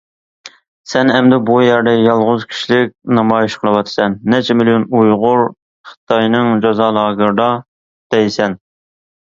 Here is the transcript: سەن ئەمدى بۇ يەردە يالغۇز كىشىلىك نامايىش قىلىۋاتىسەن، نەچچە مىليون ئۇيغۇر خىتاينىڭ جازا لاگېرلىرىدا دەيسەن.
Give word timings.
سەن 0.93 1.11
ئەمدى 1.17 1.37
بۇ 1.49 1.57
يەردە 1.63 1.93
يالغۇز 1.97 2.47
كىشىلىك 2.53 2.95
نامايىش 3.19 3.59
قىلىۋاتىسەن، 3.65 4.17
نەچچە 4.35 4.59
مىليون 4.63 4.89
ئۇيغۇر 5.03 5.47
خىتاينىڭ 5.93 6.53
جازا 6.67 6.91
لاگېرلىرىدا 6.99 7.53
دەيسەن. 8.17 8.61